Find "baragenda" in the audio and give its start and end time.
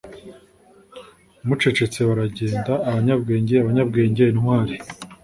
2.09-2.71